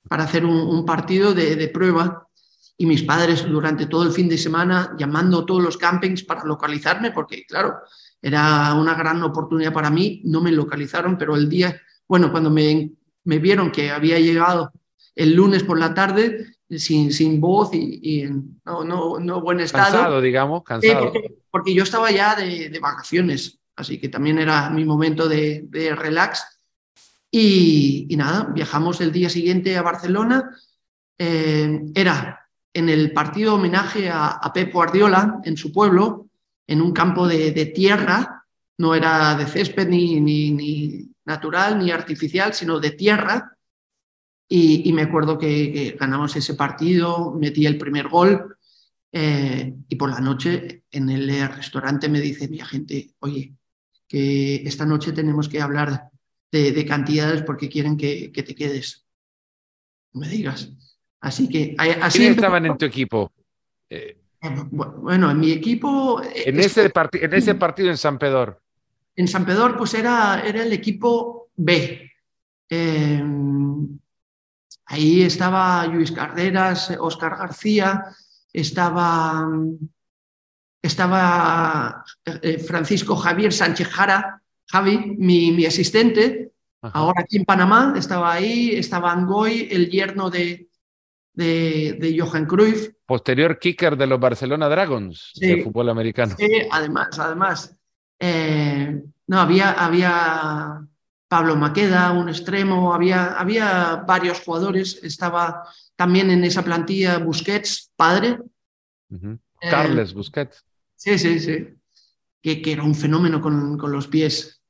[0.09, 2.29] para hacer un, partido de, prueba.
[2.77, 6.44] Y mis padres durante todo el fin de semana llamando a todos los campings para
[6.44, 7.79] localizarme porque claro,
[8.20, 12.92] era una gran oportunidad para mí, no me localizaron, pero el día, bueno, cuando me,
[13.25, 14.73] me vieron que había llegado
[15.14, 19.92] el lunes por la tarde, sin, sin voz y, en no, no, no, buen estado.
[19.92, 21.12] Cansado, digamos, cansado.
[21.50, 25.94] porque, yo estaba ya de, de, vacaciones, así que también era mi momento de, de
[25.94, 26.44] relax.
[27.31, 30.50] Y, y, nada, viajamos el día siguiente a Barcelona.
[31.18, 36.27] Eh, era en el partido homenaje a, a, Pep Guardiola en su pueblo,
[36.66, 38.44] en un campo de, de tierra,
[38.79, 43.54] no era de césped ni, ni, ni natural ni artificial, sino de tierra
[44.48, 48.57] y, me acuerdo que, ganamos ese partido, metí el primer gol
[49.11, 53.54] eh, y por la noche en el restaurante me dice mi agente, oye,
[54.07, 56.11] que esta noche tenemos que hablar
[56.50, 59.07] de, cantidades porque quieren que, te quedes.
[60.12, 60.70] No me digas.
[61.20, 63.33] Así que así ¿Quiénes estaban en tu equipo?
[63.88, 64.18] Eh,
[64.70, 66.22] bueno, en mi equipo...
[66.22, 68.61] Eh, en ese, en ese partido en San Pedro.
[69.16, 72.12] En San Pedro pues era, era el equipo B.
[74.87, 78.05] Ahí estaba Luis Carreras, Oscar García,
[78.53, 79.49] estaba,
[80.83, 88.70] estaba eh, Francisco Javier Sánchez Jara, Javi, mi, asistente, ahora aquí en Panamá, estaba ahí,
[88.70, 90.68] estaba Angoy, el yerno de,
[91.33, 92.90] de, Johan Cruyff.
[93.07, 96.35] Posterior kicker de los Barcelona Dragons de fútbol americano.
[96.38, 97.77] Sí, además, además.
[98.18, 100.87] Eh, no, había, había
[101.29, 105.65] Pablo Maqueda, un extremo, había, había varios jugadores, estaba
[105.97, 108.39] también en esa plantilla Busquets, padre.
[109.11, 109.39] Eh,
[109.71, 110.65] Carles Busquets.
[110.97, 111.69] Sí, sí, sí.
[112.41, 114.63] Que, que era un fenómeno con, con, los pies.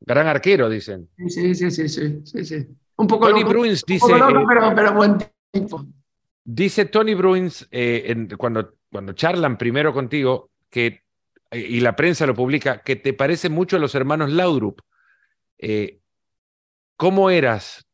[0.00, 1.08] Gran arquero, dicen.
[1.28, 2.66] Sí, sí, sí, sí, sí, sí.
[2.96, 4.06] Un poco Tony Bruins dice.
[4.08, 5.18] pero, pero, buen
[5.50, 5.86] tiempo.
[6.44, 11.02] Dice Tony Bruins, eh, cuando, cuando charlan primero contigo, que,
[11.52, 14.80] y la prensa lo publica, que te parece mucho a los hermanos Laudrup.
[15.62, 16.00] Eh,
[16.96, 17.86] ¿Cómo eras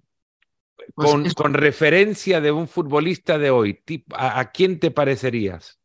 [0.95, 3.83] pues con, referencia de un futbolista de hoy?
[4.15, 5.79] ¿A, quién te parecerías?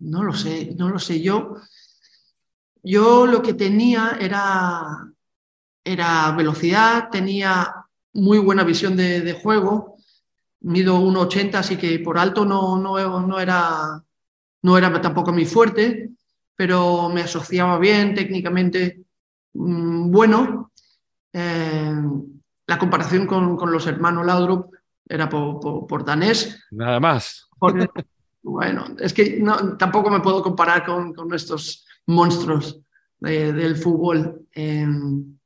[0.00, 1.22] No lo sé, no lo sé.
[1.22, 1.54] Yo,
[2.82, 5.12] yo lo que tenía era,
[5.84, 9.96] era velocidad, tenía muy buena visión de, juego.
[10.60, 14.02] Mido 1,80, así que por alto no, no, no, era,
[14.62, 16.10] no era tampoco mi fuerte,
[16.56, 19.03] pero me asociaba bien técnicamente
[19.54, 20.72] bueno.
[21.32, 21.94] Eh,
[22.66, 24.74] la comparación con, los hermanos Laudrup
[25.06, 26.64] era por, danés.
[26.70, 27.48] Nada más.
[28.42, 29.42] bueno, es que
[29.78, 32.80] tampoco me puedo comparar con, estos monstruos
[33.20, 34.46] del fútbol.
[34.52, 35.36] Em,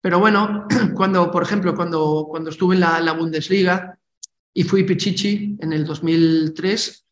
[0.00, 3.96] pero bueno, cuando, por ejemplo, cuando, cuando estuve en la, Bundesliga
[4.52, 7.06] y fui Pichichi en el 2003,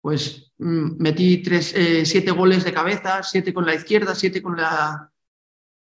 [0.00, 4.56] pues mm, metí tres, eh, siete goles de cabeza, siete con la izquierda, siete con
[4.56, 5.10] la,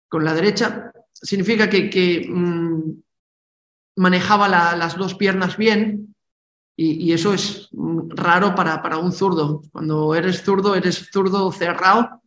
[0.08, 3.02] con la derecha, significa que, mm,
[3.96, 6.14] manejaba las dos piernas bien
[6.76, 9.62] y, eso es mm, raro para, un zurdo.
[9.72, 12.22] Cuando eres zurdo, eres zurdo cerrado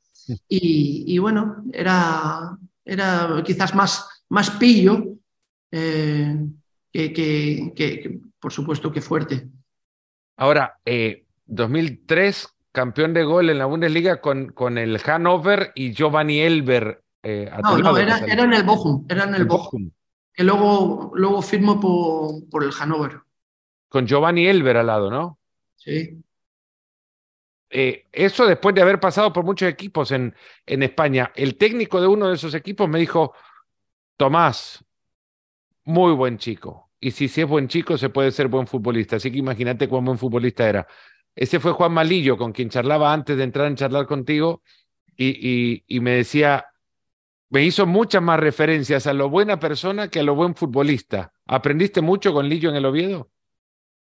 [0.47, 5.05] y, bueno, era, era quizás más, más pillo
[5.71, 6.37] eh,
[6.91, 9.47] que, por supuesto, que fuerte.
[10.35, 10.79] Ahora,
[11.45, 17.01] 2003, eh, campeón de gol en la Bundesliga con, con el Hannover y Giovanni Elber
[17.23, 19.91] eh, no, no, era, en el Bochum, era en el, Bochum,
[20.33, 23.19] que luego, luego firmó por, por, el Hannover.
[23.89, 25.39] Con Giovanni Elber al lado, ¿no?
[25.75, 26.21] Sí.
[27.69, 31.31] Eh, eso después de haber pasado por muchos equipos en, en España.
[31.35, 33.33] El técnico de uno de esos equipos me dijo,
[34.17, 34.83] Tomás,
[35.85, 36.89] muy buen chico.
[36.99, 39.15] Y si, si es buen chico, se puede ser buen futbolista.
[39.15, 40.87] Así que imagínate cuán buen futbolista era.
[41.35, 44.61] Ese fue Juan Malillo, con quien charlaba antes de entrar en charlar contigo,
[45.15, 46.70] y, y me decía,
[47.51, 51.33] me hizo muchas más referencias a lo buena persona que a lo buen futbolista.
[51.45, 53.29] ¿Aprendiste mucho con Lillo en el Oviedo?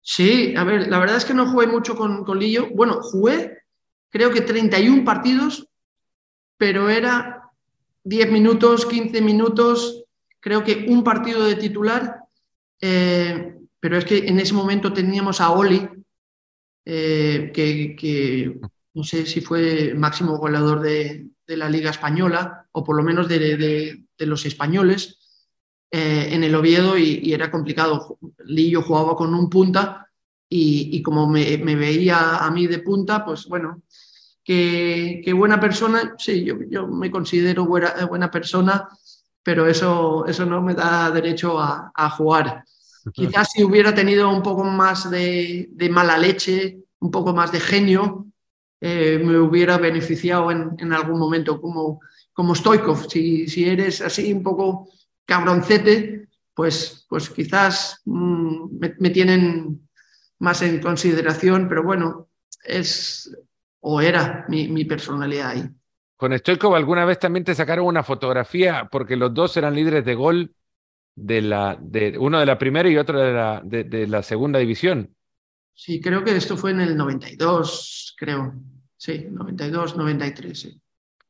[0.03, 2.69] Sí, a ver, la verdad es que no jugué mucho con, Lillo.
[2.75, 3.59] Bueno, jugué
[4.11, 5.69] creo que 31 partidos,
[6.57, 7.51] pero era
[8.03, 10.05] 10 minutos, 15 minutos,
[10.41, 12.17] creo que un partido de titular,
[12.81, 15.89] eh, pero es que en ese momento teníamos a Oli,
[16.85, 18.59] eh, que,
[18.95, 23.29] no sé si fue máximo goleador de, de la Liga Española, o por lo menos
[23.29, 25.19] de, los españoles,
[25.91, 28.19] eh, en el Oviedo y, era complicado.
[28.45, 30.09] Lillo jugaba con un punta
[30.49, 33.83] y, como me, veía a mí de punta, pues bueno,
[34.45, 38.89] que, buena persona, sí, yo, me considero buena, buena, persona,
[39.43, 42.65] pero eso, eso no me da derecho a, jugar.
[43.13, 47.61] Quizás si hubiera tenido un poco más de, de mala leche, un poco más de
[47.61, 48.27] genio,
[48.81, 52.01] eh, me hubiera beneficiado en, algún momento como,
[52.33, 53.09] como Stoikov.
[53.09, 54.89] Si, si, eres así un poco
[55.25, 59.89] cabroncete, pues, pues quizás mm, me, tienen
[60.39, 62.29] más en consideración, pero bueno,
[62.65, 63.35] es
[63.81, 65.65] o era mi, personalidad ahí.
[66.17, 70.15] Con Stoikov alguna vez también te sacaron una fotografía porque los dos eran líderes de
[70.15, 70.55] gol
[71.15, 75.16] de la, de, uno de la primera y otro de la, de la segunda división.
[75.77, 78.55] Sí, creo que esto fue en el 92, creo.
[78.97, 80.81] Sí, 92, 93, sí.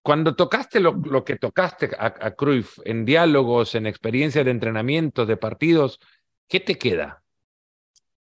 [0.01, 5.37] Cuando tocaste lo, que tocaste a, a, Cruyff en diálogos, en experiencias de entrenamientos, de
[5.37, 5.99] partidos,
[6.47, 7.25] ¿qué te queda?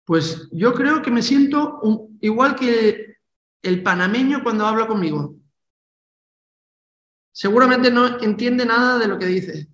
[0.05, 1.81] Pues yo creo que me siento
[2.21, 3.17] igual que
[3.63, 5.35] el panameño cuando habla conmigo.
[7.31, 9.67] Seguramente no entiende nada de lo que dice,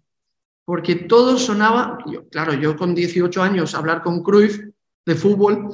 [0.64, 1.98] porque todo sonaba,
[2.32, 4.62] claro, yo con 18 años hablar con Cruyff
[5.06, 5.68] de fútbol,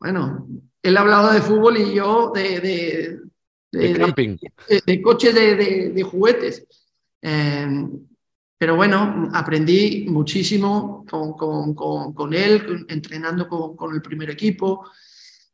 [0.00, 0.48] bueno,
[0.82, 3.20] él hablaba de fútbol y yo de,
[3.70, 4.36] de, camping.
[4.86, 6.66] De, coches de, juguetes.
[7.20, 7.86] Eh,
[8.56, 14.90] pero bueno, aprendí muchísimo con, él, entrenando con, el primer equipo,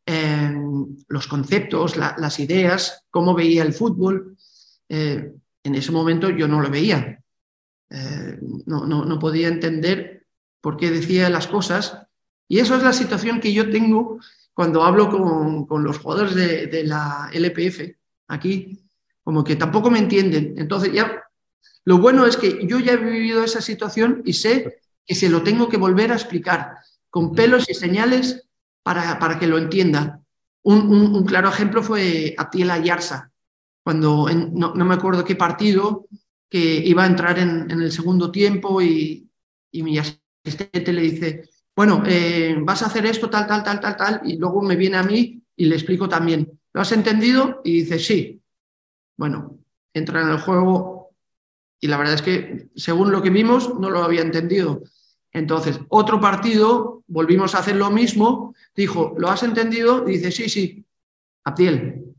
[0.05, 0.55] eh,
[1.09, 4.37] los conceptos, las ideas, cómo veía el fútbol.
[4.89, 5.33] Eh,
[5.65, 7.21] en ese momento yo no lo veía.
[8.67, 10.25] no, no, no podía entender
[10.61, 12.06] por qué decía las cosas.
[12.49, 14.19] Y eso es la situación que yo tengo
[14.55, 15.11] cuando hablo
[15.69, 17.95] con, los jugadores de, la LPF
[18.29, 18.79] aquí,
[19.23, 20.55] como que tampoco me entienden.
[20.57, 21.25] Entonces ya,
[21.85, 25.43] lo bueno es que yo ya he vivido esa situación y sé que se lo
[25.43, 26.79] tengo que volver a explicar
[27.11, 28.49] con pelos y señales
[28.83, 30.23] para, para que lo entienda.
[30.63, 33.31] Un, claro ejemplo fue Atiel Ayarza,
[33.85, 36.07] cuando no, me acuerdo qué partido,
[36.49, 39.31] que iba a entrar en, el segundo tiempo y,
[39.71, 43.97] y mi asistente le dice, bueno, eh, vas a hacer esto, tal, tal, tal, tal,
[43.97, 46.59] tal, y luego me viene a mí y le explico también.
[46.73, 47.61] ¿Lo has entendido?
[47.65, 48.41] Y dice, sí.
[49.19, 49.59] Bueno,
[49.93, 51.11] entra en el juego
[51.79, 54.83] y la verdad es que según lo que vimos no lo había entendido.
[55.33, 60.09] Entonces, otro partido, volvimos a hacer lo mismo, dijo, ¿lo has entendido?
[60.09, 60.85] Y dice, sí, sí,
[61.45, 62.15] a piel.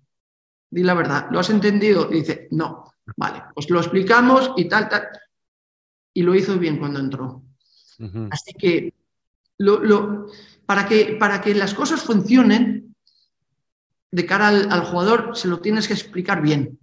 [0.69, 2.09] Di la verdad, ¿lo has entendido?
[2.11, 2.93] Y dice, no.
[3.15, 5.07] Vale, pues lo explicamos y tal, tal.
[6.13, 7.41] Y lo hizo bien cuando entró.
[8.29, 8.93] Así que
[9.57, 10.27] lo,
[10.65, 12.95] para, que, para que las cosas funcionen
[14.11, 16.79] de cara al, jugador, se lo tienes que explicar bien.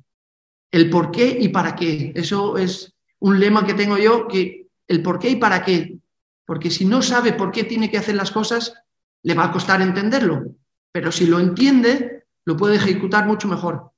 [0.71, 2.13] El por qué y para qué.
[2.15, 5.99] Eso es un lema que tengo yo, que el por qué y para qué.
[6.45, 8.75] Porque si no sabe por qué tiene que hacer las cosas,
[9.23, 10.45] le va a costar entenderlo.
[10.93, 13.91] Pero si lo entiende, lo puede ejecutar mucho mejor.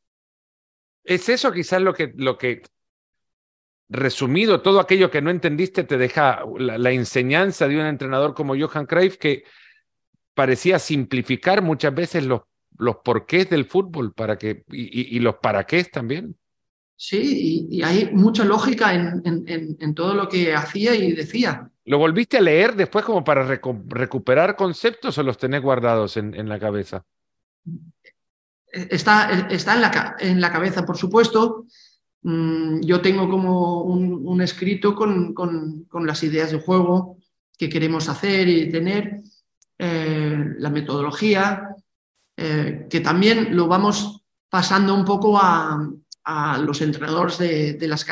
[1.05, 2.63] Es eso quizás lo que, lo que
[3.89, 8.87] resumido, todo aquello que no entendiste te deja la, enseñanza de un entrenador como Johan
[8.87, 9.45] Cruyff que
[10.35, 12.43] parecía simplificar muchas veces los,
[12.79, 16.37] los porqués del fútbol para que, y, los para qué también.
[16.97, 19.23] Sí, y, hay mucha lógica en,
[19.79, 21.71] en, todo lo que hacía y decía.
[21.85, 26.59] ¿Lo volviste a leer después como para recuperar conceptos o los tenés guardados en, la
[26.59, 27.05] cabeza?
[28.73, 31.67] Está, está en, la, en la cabeza, por supuesto.
[32.23, 35.35] Mm, yo tengo como un, escrito con,
[36.05, 37.19] las ideas de juego
[37.57, 39.23] que queremos hacer y tener,
[39.79, 41.77] eh, la metodología,
[42.37, 45.79] eh, que también lo vamos pasando un poco a,
[46.59, 48.05] los entrenadores de, las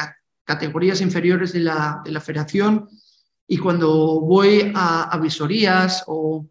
[0.45, 2.89] categorías inferiores de la, federación.
[3.49, 6.49] Y cuando voy a, visorías o,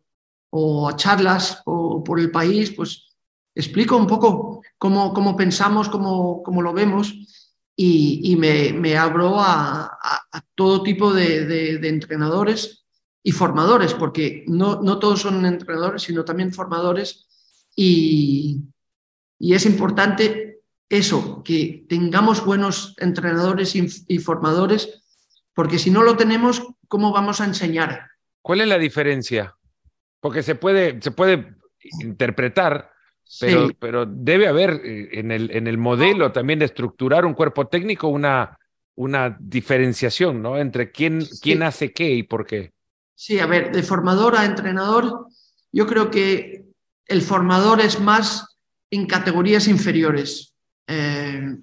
[0.89, 3.15] a charlas o, por el país, pues
[3.55, 7.13] explico un poco cómo, cómo pensamos, cómo, cómo lo vemos
[7.75, 9.97] y, me, abro a,
[10.55, 12.85] todo tipo de, entrenadores
[13.23, 17.27] y formadores, porque no, no, todos son entrenadores, sino también formadores.
[17.75, 18.61] Y,
[19.39, 25.03] es importante eso, que tengamos buenos entrenadores y, formadores,
[25.53, 28.09] porque si no lo tenemos, ¿cómo vamos a enseñar?
[28.41, 29.55] ¿Cuál es la diferencia?
[30.19, 31.55] Porque se puede, se puede
[32.01, 32.92] interpretar
[33.39, 37.67] pero, pero debe haber eh, en el, en el modelo también de estructurar un cuerpo
[37.67, 38.57] técnico una,
[38.95, 40.57] una diferenciación ¿no?
[40.57, 42.73] entre quién, quién hace qué y por qué.
[43.15, 45.27] Sí, a ver, de formador a entrenador,
[45.71, 46.65] yo creo que
[47.05, 48.57] el formador es más
[48.89, 50.55] en categorías inferiores,
[50.87, 51.57] eh,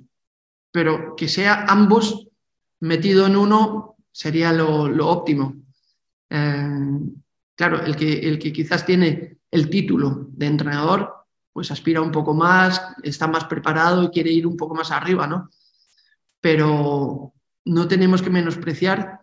[0.72, 2.28] pero que sea ambos
[2.80, 5.54] metido en uno sería lo, lo óptimo.
[6.30, 7.00] Eh,
[7.54, 11.19] claro, el que, el que quizás tiene el título de entrenador
[11.52, 15.26] pues aspira un poco más, está más preparado y quiere ir un poco más arriba,
[15.26, 15.50] ¿no?
[16.40, 17.32] Pero
[17.64, 19.20] no tenemos que menospreciar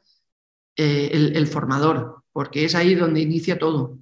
[0.75, 3.97] eh, el, formador, porque es ahí donde inicia todo.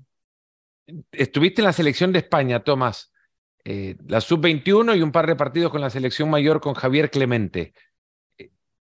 [1.11, 3.13] Estuviste en la selección de España, Tomás,
[3.63, 7.73] eh, la sub-21 y un par de partidos con la selección mayor con Javier Clemente.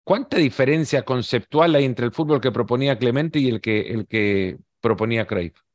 [0.03, 4.57] ¿Cuánta diferencia conceptual hay entre el fútbol que proponía Clemente y el que, el que
[4.79, 5.66] proponía Cruyff?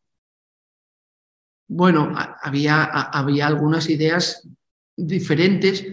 [1.68, 4.48] Bueno, había, había algunas ideas
[4.96, 5.84] diferentes,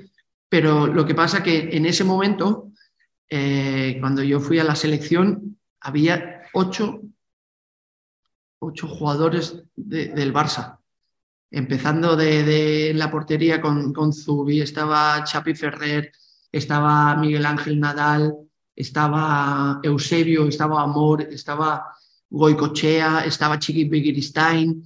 [0.50, 2.72] pero lo que pasa que en ese momento,
[3.30, 7.02] eh, cuando yo fui a la selección, había ocho,
[8.60, 10.80] ocho jugadores del Barça,
[11.52, 16.12] empezando de, la portería con, con Zubi, estaba Chapi Ferrer,
[16.52, 18.36] estaba Miguel Ángel Nadal,
[18.76, 21.96] estaba Eusebio, estaba Amor, estaba
[22.30, 24.84] Goicochea, estaba Chiqui Begiristain,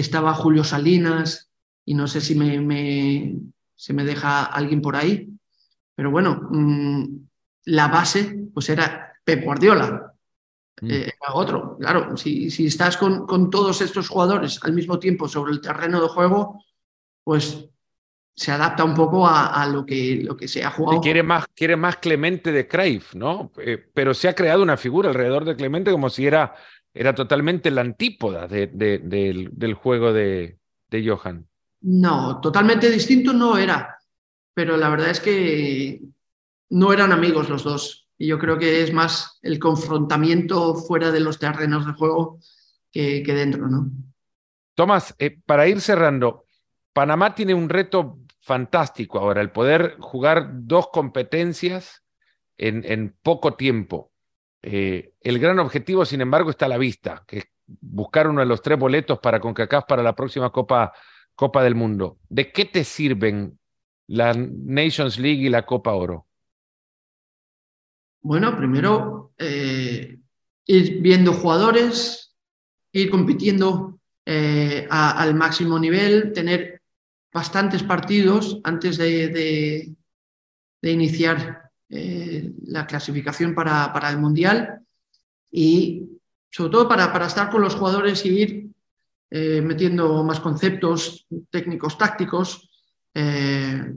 [0.00, 1.50] estaba Julio Salinas,
[1.84, 3.36] y no sé si me,
[3.74, 5.28] se me deja alguien por ahí.
[5.94, 7.04] Pero bueno, mm,
[7.66, 10.12] la base pues era Pep Guardiola,
[10.82, 10.90] mm.
[10.90, 11.78] eh, otro.
[11.78, 16.02] Claro, si, si estás con, con, todos estos jugadores al mismo tiempo sobre el terreno
[16.02, 16.62] de juego,
[17.24, 17.68] pues
[18.36, 21.00] se adapta un poco a, lo, que, lo que se ha jugado.
[21.00, 23.50] quiere más, quiere más Clemente de Cruyff, ¿no?
[23.56, 26.54] Eh, pero se ha creado una figura alrededor de Clemente como si era,
[26.96, 31.46] era totalmente la antípoda de, del, del, juego de, de Johan.
[31.82, 33.98] No, totalmente distinto no era,
[34.54, 36.00] pero la verdad es que
[36.70, 38.08] no eran amigos los dos.
[38.18, 42.40] Y yo creo que es más el confrontamiento fuera de los terrenos de juego
[42.90, 43.90] que, que dentro, ¿no?
[44.74, 46.44] Tomás, eh, para ir cerrando,
[46.92, 52.04] Panamá tiene un reto fantástico ahora, el poder jugar dos competencias
[52.56, 54.12] en, en poco tiempo.
[54.68, 58.46] Eh, el gran objetivo, sin embargo, está a la vista, que es buscar uno de
[58.46, 60.92] los tres boletos para CONCACAF para la próxima Copa,
[61.36, 62.18] Copa del Mundo.
[62.28, 63.60] ¿De qué te sirven
[64.08, 66.26] la Nations League y la Copa Oro?
[68.22, 70.18] Bueno, primero eh,
[70.64, 72.36] ir viendo jugadores,
[72.90, 76.82] ir compitiendo eh, al máximo nivel, tener
[77.32, 79.94] bastantes partidos antes de,
[80.82, 84.80] iniciar eh, la clasificación para, para, el Mundial
[85.52, 86.02] y
[86.50, 88.70] sobre todo para, para estar con los jugadores y ir
[89.30, 92.68] eh, metiendo más conceptos técnicos, tácticos
[93.14, 93.94] eh,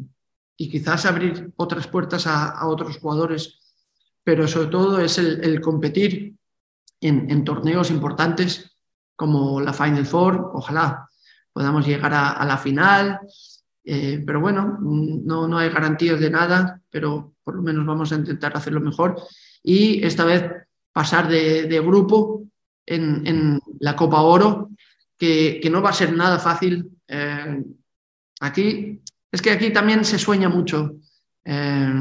[0.55, 3.57] y quizás abrir otras puertas a, otros jugadores.
[4.23, 6.35] Pero sobre todo es el, competir
[7.01, 8.77] en, en torneos importantes
[9.15, 11.09] como la Final Four, ojalá
[11.51, 13.19] podamos llegar a, la final.
[13.83, 18.55] Pero bueno, no, no hay garantías de nada, pero por lo menos vamos a intentar
[18.55, 19.19] hacerlo mejor.
[19.63, 20.45] Y esta vez
[20.93, 22.43] pasar de, grupo
[22.85, 24.69] en, la Copa Oro,
[25.17, 26.91] que, no va a ser nada fácil.
[27.07, 27.63] Eh,
[28.39, 30.91] aquí, es que aquí también se sueña mucho.
[31.43, 31.91] Eh,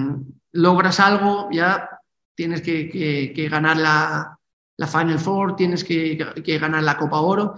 [0.52, 1.88] logras algo, ya
[2.34, 4.38] tienes que, ganar la,
[4.76, 7.54] la, Final Four, tienes que, ganar la Copa Oro.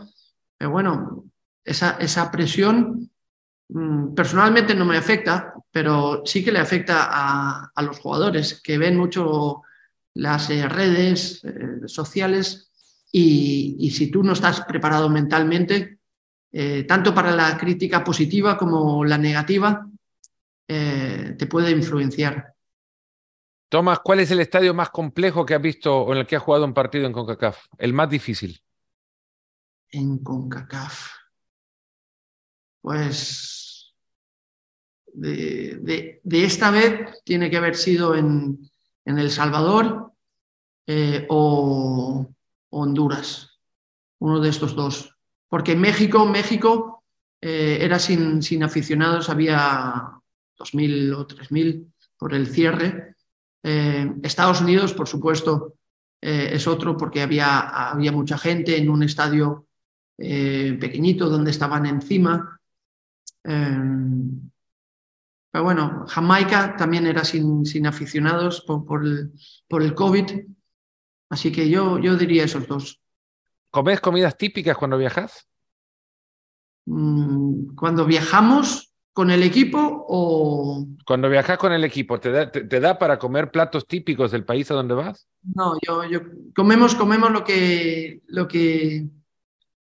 [0.57, 1.25] Pero bueno,
[1.65, 3.10] esa, presión mm,
[4.15, 9.63] personalmente no me afecta, pero sí que le afecta a, los jugadores que ven mucho
[10.15, 12.71] las eh, redes eh, sociales
[13.13, 15.99] y, si tú no estás preparado mentalmente,
[16.53, 19.87] eh, tanto para la crítica positiva como la negativa,
[20.67, 22.55] te puede influenciar.
[23.69, 26.43] Tomás, ¿cuál es el estadio más complejo que has visto o en el que has
[26.43, 27.67] jugado un partido en CONCACAF?
[27.77, 28.63] El más difícil.
[29.91, 31.21] En CONCACAF
[32.81, 33.60] pues
[35.13, 38.71] de, esta vez tiene que haber sido en,
[39.05, 40.13] El Salvador
[40.87, 42.27] eh, o,
[42.71, 43.59] Honduras,
[44.21, 45.17] uno de estos dos.
[45.49, 47.05] Porque México, México
[47.41, 50.13] eh, era sin, sin, aficionados, había
[50.57, 53.17] 2.000 o 3.000 por el cierre.
[53.65, 55.75] Eh, Estados Unidos, por supuesto,
[56.23, 59.67] es otro porque había, había mucha gente en un estadio
[60.19, 62.61] pequeñito donde estaban encima.
[65.51, 69.33] Pero bueno, Jamaica también era sin, sin aficionados por, el,
[69.69, 70.31] por, el, COVID,
[71.29, 73.01] así que yo, yo diría esos dos.
[73.71, 75.49] ¿Comes comidas típicas cuando viajas?
[76.87, 80.87] Mm, cuando viajamos con el equipo o...
[81.05, 84.71] Cuando viajas con el equipo, ¿te da, te, da para comer platos típicos del país
[84.71, 85.29] a donde vas?
[85.43, 86.21] No, yo, yo
[86.55, 89.09] comemos, comemos lo que, lo que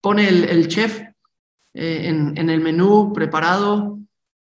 [0.02, 1.02] pone el, el chef
[1.74, 4.00] eh, en, el menú preparado.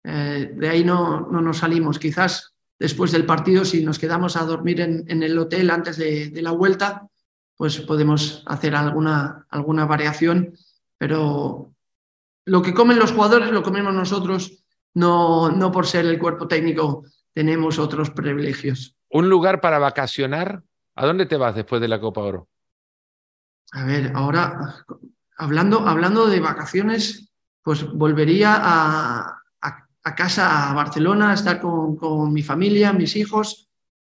[0.05, 1.99] Eh, de ahí no, no, nos salimos.
[1.99, 6.51] Quizás después del partido, si nos quedamos a dormir en, el hotel antes de, la
[6.51, 7.09] vuelta,
[7.57, 10.55] pues podemos hacer alguna, alguna variación.
[10.99, 11.73] Pero
[12.45, 17.05] lo que comen los jugadores lo comemos nosotros, no, no por ser el cuerpo técnico
[17.33, 18.97] tenemos otros privilegios.
[19.09, 20.63] ¿Un lugar para vacacionar?
[20.95, 22.49] ¿A dónde te vas después de la Copa Oro?
[23.73, 24.85] A ver, ahora
[25.37, 27.33] hablando, hablando de vacaciones,
[27.63, 29.42] pues volvería a,
[30.03, 33.69] casa, a Barcelona, a estar con, mi familia, mis hijos,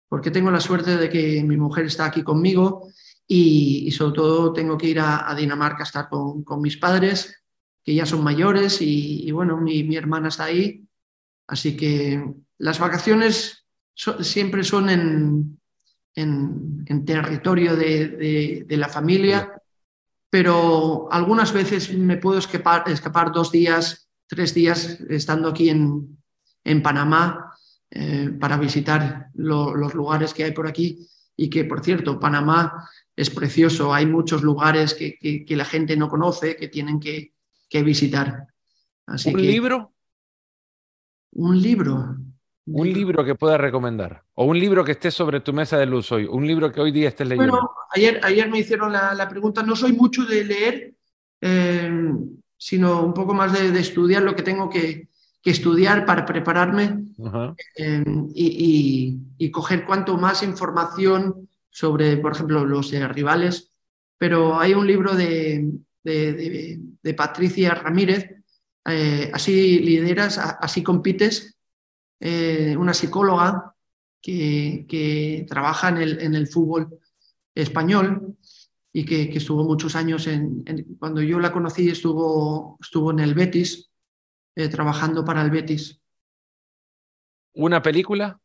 [0.08, 2.88] porque tengo la suerte de que mi mujer está aquí conmigo
[3.28, 7.44] y, sobre todo tengo que ir a, Dinamarca a estar con, mis padres,
[7.84, 10.88] que ya son mayores y, bueno, mi, hermana está ahí.
[11.48, 12.24] Así que
[12.58, 15.60] las vacaciones siempre son en,
[16.16, 19.54] en, territorio de, de la familia
[20.34, 26.18] pero algunas veces me puedo escapar, escapar dos días, tres días estando aquí en,
[26.64, 27.54] en Panamá,
[27.96, 33.30] eh, para visitar los lugares que hay por aquí y que, por cierto, Panamá es
[33.30, 37.34] precioso, hay muchos lugares que, que, la gente no conoce, que tienen que,
[37.70, 38.48] que visitar.
[39.06, 39.94] Así ¿Un libro?
[41.34, 42.18] Un libro.
[42.66, 44.24] Un libro que puedas recomendar.
[44.34, 46.26] O un libro que esté sobre tu mesa de luz hoy.
[46.26, 47.52] Un libro que hoy día estés leyendo.
[47.52, 49.62] Bueno, ayer, ayer me hicieron la, la pregunta.
[49.62, 50.96] No soy mucho de leer,
[51.42, 51.92] eh,
[52.64, 55.10] sino un poco más de, de, estudiar lo que tengo que,
[55.42, 57.08] que estudiar para prepararme
[57.76, 63.70] eh, y, y, coger cuanto más información sobre, por ejemplo, los eh, rivales.
[64.18, 65.72] Pero hay un libro de,
[66.06, 68.30] de, de Patricia Ramírez,
[68.86, 71.58] eh, Así lideras, así compites,
[72.22, 73.76] una psicóloga
[74.22, 76.98] que, que trabaja en el, en el, fútbol
[77.54, 78.38] español
[78.96, 83.20] y que, que estuvo muchos años en, en, Cuando yo la conocí estuvo, estuvo en
[83.20, 83.90] el Betis
[84.56, 86.00] eh, trabajando para el Betis.
[87.56, 88.40] ¿Una película?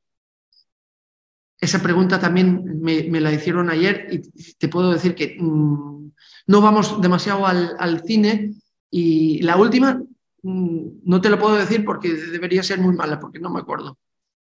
[1.60, 6.12] Esa pregunta también me, la hicieron ayer y te puedo decir que mm,
[6.46, 8.54] no vamos demasiado al, cine
[8.90, 10.00] y la última
[10.42, 13.98] mm, no te lo puedo decir porque debería ser muy mala porque no me acuerdo.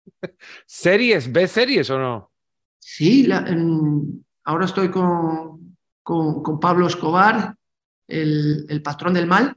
[0.67, 1.33] ¿Series?
[1.33, 2.31] ¿Ves series o no?
[2.79, 3.29] Sí,
[4.45, 5.66] ahora estoy con,
[6.07, 7.57] con, Pablo Escobar,
[8.07, 9.57] el, el patrón del mal,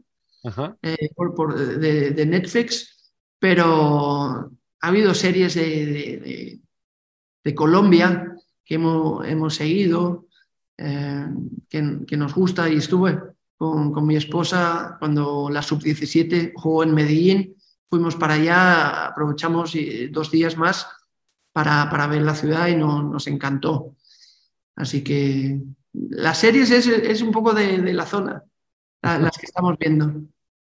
[0.82, 4.50] eh, por, de, Netflix, pero
[4.82, 6.60] ha habido series de,
[7.44, 8.36] de, Colombia
[8.66, 10.26] que hemos, hemos seguido,
[10.78, 11.28] eh,
[11.70, 13.20] que, que, nos gusta y estuve
[13.56, 17.56] con, con mi esposa cuando la sub-17 jugó en Medellín.
[17.90, 20.88] Fuimos para allá, aprovechamos eh, dos días más
[21.52, 23.96] para, para ver la ciudad y no, nos encantó.
[24.76, 25.60] Así que
[25.94, 28.44] las series es, es un poco de, de la zona
[29.02, 30.22] las que estamos viendo.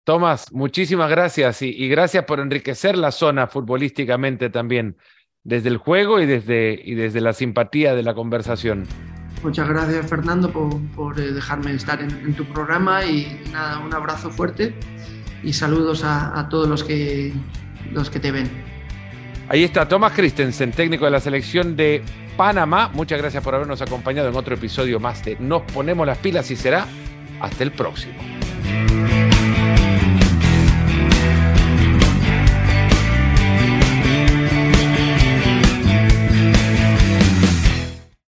[0.04, 4.98] Tomás, muchísimas gracias y, gracias por enriquecer la zona futbolísticamente también,
[5.44, 8.86] desde el juego y desde, y desde la simpatía de la conversación.
[9.44, 14.74] Muchas gracias Fernando por, eh, dejarme estar en, tu programa y nada, un abrazo fuerte
[15.44, 17.34] y saludos a, todos los que,
[17.92, 18.50] los que te ven.
[19.50, 22.02] Ahí está Tomás Christensen, técnico de la selección de
[22.38, 22.90] Panamá.
[22.94, 26.56] Muchas gracias por habernos acompañado en otro episodio más de Nos ponemos las pilas y
[26.56, 26.88] será
[27.42, 28.14] hasta el próximo.